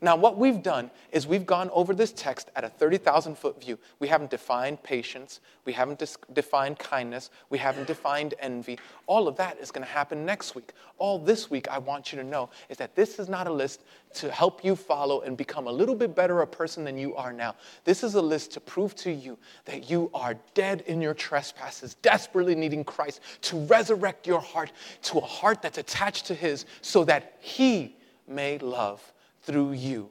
[0.00, 3.80] Now, what we've done is we've gone over this text at a 30,000 foot view.
[3.98, 8.78] We haven't defined patience, we haven't dis- defined kindness, we haven't defined envy.
[9.08, 10.72] All of that is going to happen next week.
[10.98, 13.82] All this week, I want you to know is that this is not a list
[14.14, 17.32] to help you follow and become a little bit better a person than you are
[17.32, 17.56] now.
[17.82, 21.94] This is a list to prove to you that you are dead in your trespasses,
[22.02, 24.70] desperately needing Christ to resurrect your heart
[25.02, 27.96] to a heart that's attached to His so that He
[28.28, 29.12] may love
[29.48, 30.10] through you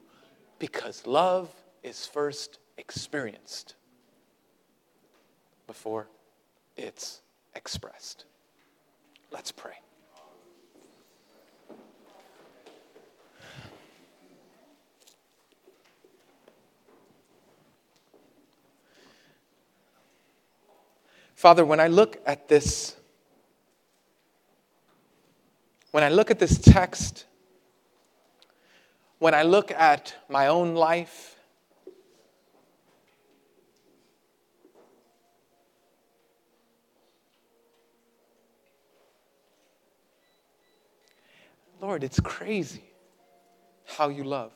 [0.58, 1.48] because love
[1.84, 3.76] is first experienced
[5.68, 6.08] before
[6.76, 7.22] it's
[7.54, 8.26] expressed.
[9.30, 9.76] Let's pray.
[21.36, 22.96] Father, when I look at this,
[25.92, 27.28] when I look at this text
[29.20, 31.36] when I look at my own life,
[41.82, 42.84] Lord, it's crazy
[43.86, 44.52] how you love.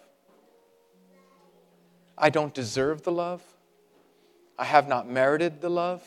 [2.18, 3.42] I don't deserve the love.
[4.58, 6.04] I have not merited the love.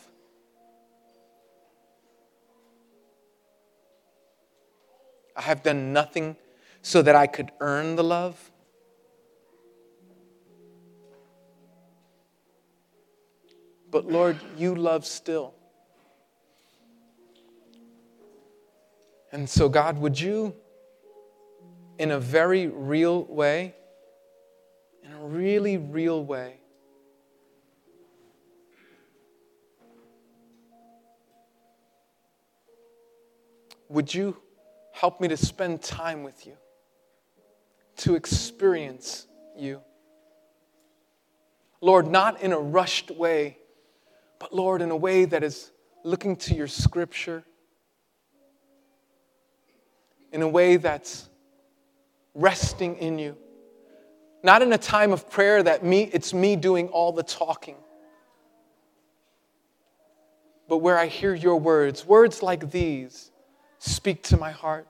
[5.36, 6.36] I have done nothing
[6.84, 8.52] so that I could earn the love.
[13.90, 15.54] But Lord, you love still.
[19.32, 20.54] And so, God, would you
[21.98, 23.74] in a very real way,
[25.02, 26.58] in a really real way.
[33.88, 34.36] Would you
[34.92, 36.56] help me to spend time with you,
[38.04, 39.26] to experience
[39.56, 39.80] you?
[41.80, 43.58] Lord, not in a rushed way,
[44.38, 45.70] but Lord, in a way that is
[46.02, 47.44] looking to your scripture,
[50.32, 51.30] in a way that's
[52.34, 53.36] resting in you.
[54.42, 57.76] Not in a time of prayer that me, it's me doing all the talking,
[60.68, 63.30] but where I hear your words, words like these
[63.78, 64.88] speak to my heart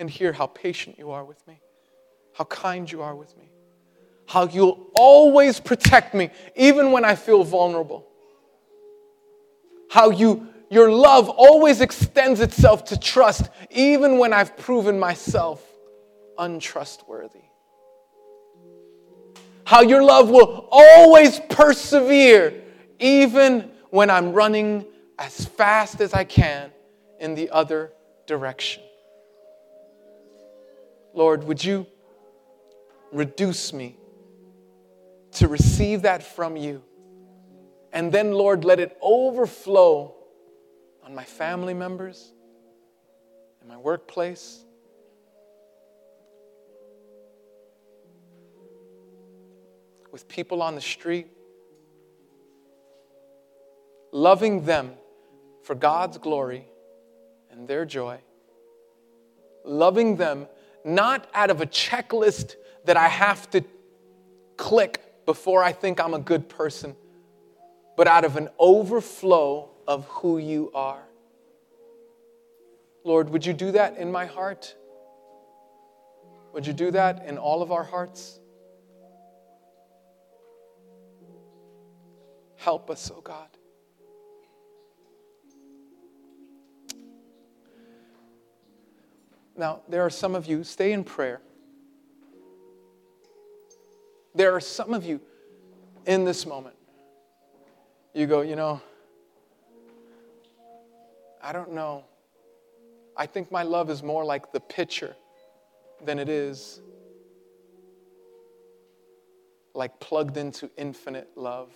[0.00, 1.60] and hear how patient you are with me,
[2.40, 3.50] how kind you are with me,
[4.26, 8.06] how you'll always protect me even when I feel vulnerable,
[9.90, 15.62] how you your love always extends itself to trust even when I've proven myself
[16.38, 17.42] untrustworthy.
[19.64, 22.54] How your love will always persevere
[22.98, 24.86] even when I'm running
[25.18, 26.70] as fast as I can
[27.18, 27.92] in the other
[28.26, 28.82] direction.
[31.12, 31.86] Lord, would you
[33.12, 33.96] reduce me
[35.32, 36.82] to receive that from you?
[37.92, 40.14] And then, Lord, let it overflow
[41.04, 42.32] on my family members,
[43.60, 44.64] in my workplace,
[50.12, 51.28] with people on the street,
[54.12, 54.92] loving them
[55.62, 56.66] for God's glory
[57.50, 58.18] and their joy,
[59.64, 60.46] loving them
[60.84, 62.54] not out of a checklist
[62.84, 63.64] that I have to
[64.56, 66.96] click before I think I'm a good person,
[67.96, 71.02] but out of an overflow of who you are.
[73.04, 74.74] Lord, would you do that in my heart?
[76.52, 78.40] Would you do that in all of our hearts?
[82.56, 83.48] Help us, oh God.
[89.56, 91.40] Now, there are some of you, stay in prayer.
[94.34, 95.20] There are some of you
[96.06, 96.76] in this moment.
[98.14, 98.80] You go, you know,
[101.42, 102.04] I don't know.
[103.16, 105.16] I think my love is more like the pitcher
[106.04, 106.80] than it is
[109.74, 111.70] like plugged into infinite love.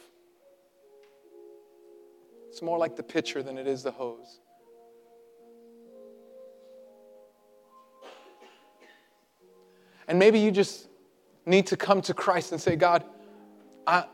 [2.49, 4.41] It's more like the pitcher than it is the hose.
[10.07, 10.89] And maybe you just
[11.47, 13.05] need to come to Christ and say, God,
[13.87, 14.05] I,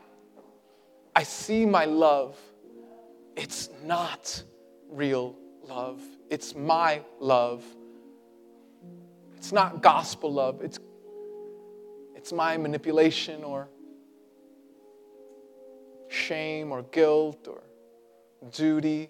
[1.15, 2.37] I see my love.
[3.35, 4.43] It's not
[4.89, 7.63] real love, it's my love.
[9.37, 10.79] It's not gospel love, it's,
[12.15, 13.69] it's my manipulation or
[16.09, 17.63] shame or guilt or
[18.51, 19.09] duty.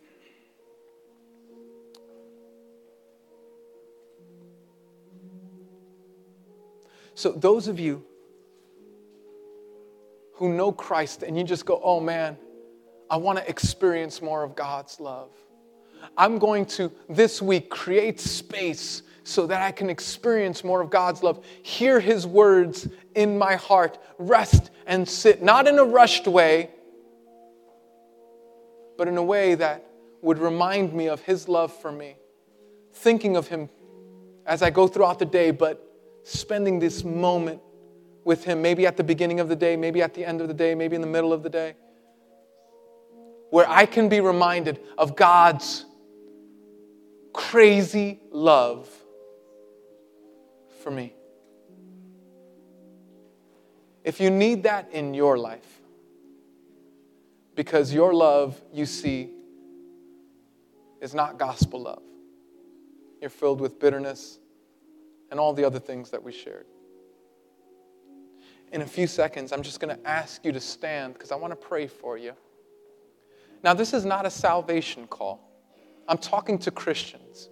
[7.13, 8.05] So, those of you
[10.41, 12.35] who know Christ and you just go, oh man,
[13.11, 15.29] I want to experience more of God's love.
[16.17, 21.21] I'm going to this week create space so that I can experience more of God's
[21.21, 21.45] love.
[21.61, 26.71] Hear His words in my heart, rest and sit, not in a rushed way,
[28.97, 29.85] but in a way that
[30.23, 32.15] would remind me of His love for me.
[32.93, 33.69] Thinking of Him
[34.47, 35.87] as I go throughout the day, but
[36.23, 37.61] spending this moment
[38.23, 40.53] with Him, maybe at the beginning of the day, maybe at the end of the
[40.53, 41.75] day, maybe in the middle of the day,
[43.49, 45.85] where I can be reminded of God's
[47.33, 48.89] crazy love
[50.83, 51.13] for me.
[54.03, 55.81] If you need that in your life,
[57.55, 59.29] because your love, you see,
[61.01, 62.01] is not gospel love.
[63.19, 64.39] You're filled with bitterness
[65.29, 66.65] and all the other things that we shared.
[68.71, 71.51] In a few seconds, I'm just going to ask you to stand because I want
[71.51, 72.33] to pray for you.
[73.63, 75.47] Now, this is not a salvation call,
[76.07, 77.49] I'm talking to Christians.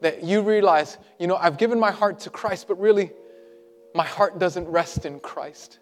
[0.00, 3.12] That you realize, you know, I've given my heart to Christ, but really,
[3.94, 5.78] my heart doesn't rest in Christ.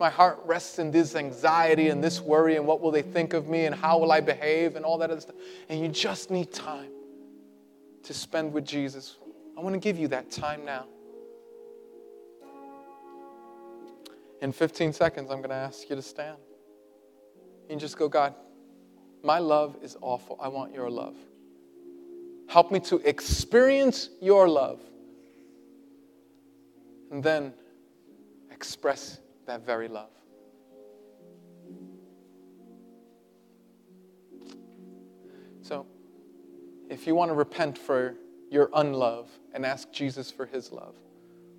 [0.00, 3.48] My heart rests in this anxiety and this worry and what will they think of
[3.48, 5.36] me and how will I behave and all that other stuff.
[5.68, 6.90] And you just need time
[8.04, 9.16] to spend with Jesus.
[9.58, 10.84] I want to give you that time now.
[14.40, 16.36] In 15 seconds, I'm going to ask you to stand.
[17.68, 18.36] And just go, God,
[19.24, 20.38] my love is awful.
[20.40, 21.16] I want your love.
[22.48, 24.80] Help me to experience your love.
[27.10, 27.52] And then
[28.52, 30.10] express that very love.
[35.62, 35.84] So,
[36.88, 38.14] if you want to repent for
[38.50, 40.94] your unlove and ask Jesus for his love,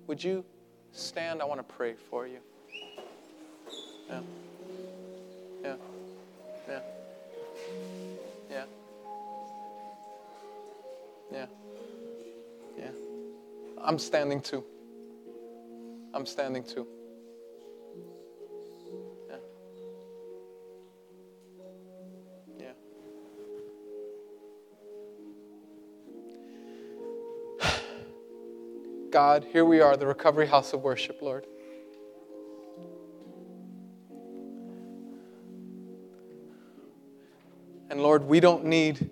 [0.06, 0.44] would you
[0.92, 1.42] stand?
[1.42, 2.40] I want to pray for you.
[4.08, 4.20] Yeah.
[5.64, 5.76] Yeah.
[6.68, 6.80] Yeah.
[8.50, 8.64] Yeah.
[11.32, 11.46] Yeah.
[12.78, 12.90] Yeah.
[13.78, 14.64] I'm standing too.
[16.14, 16.86] I'm standing too.
[29.10, 31.44] God, here we are, the Recovery House of Worship, Lord.
[37.90, 39.10] And Lord, we don't need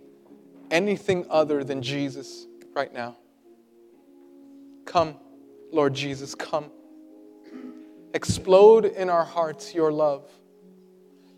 [0.70, 2.46] anything other than Jesus
[2.76, 3.16] right now.
[4.84, 5.16] Come,
[5.72, 6.70] Lord Jesus, come.
[8.14, 10.30] Explode in our hearts your love.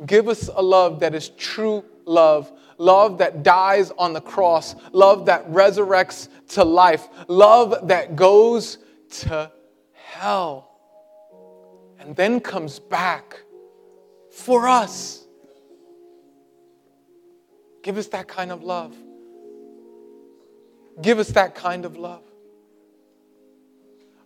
[0.06, 5.26] Give us a love that is true love, love that dies on the cross, love
[5.26, 8.78] that resurrects to life, love that goes
[9.10, 9.50] to
[9.92, 10.70] hell
[12.00, 13.42] and then comes back
[14.32, 15.26] for us.
[17.82, 18.96] Give us that kind of love.
[21.00, 22.22] Give us that kind of love.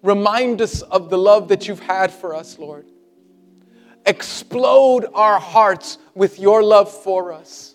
[0.03, 2.87] Remind us of the love that you've had for us, Lord.
[4.07, 7.75] Explode our hearts with your love for us.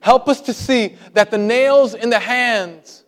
[0.00, 3.04] Help us to see that the nails in the hands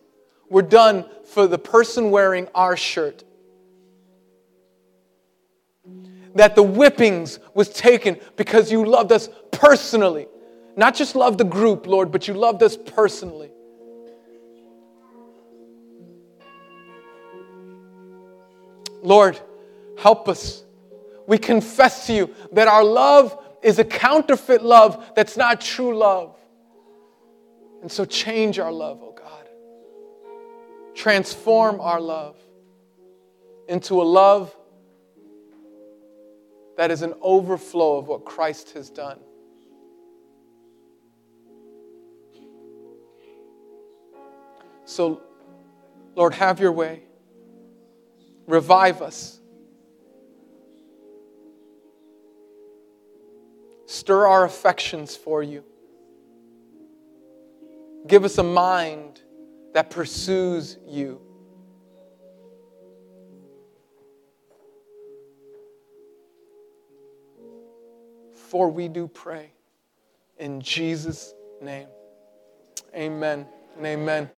[0.49, 3.23] were done for the person wearing our shirt.
[6.35, 10.27] That the whippings was taken because you loved us personally.
[10.75, 13.51] Not just loved the group, Lord, but you loved us personally.
[19.01, 19.39] Lord,
[19.97, 20.64] help us.
[21.27, 26.37] We confess to you that our love is a counterfeit love that's not true love.
[27.81, 29.47] And so change our love, oh God.
[30.95, 32.37] Transform our love
[33.67, 34.55] into a love
[36.77, 39.19] that is an overflow of what Christ has done.
[44.85, 45.21] So,
[46.15, 47.03] Lord, have your way.
[48.45, 49.39] Revive us.
[53.85, 55.63] Stir our affections for you.
[58.07, 59.21] Give us a mind
[59.73, 61.21] that pursues you.
[68.33, 69.51] For we do pray
[70.37, 71.87] in Jesus' name.
[72.95, 74.29] Amen and amen.